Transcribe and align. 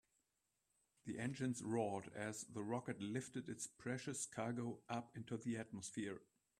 The 1.05 1.19
engines 1.19 1.61
roared 1.61 2.11
as 2.15 2.45
the 2.45 2.63
rocket 2.63 2.99
lifted 2.99 3.47
its 3.47 3.67
precious 3.67 4.25
cargo 4.25 4.79
up 4.89 5.15
into 5.15 5.37
the 5.37 5.57
atmosphere. 5.57 6.23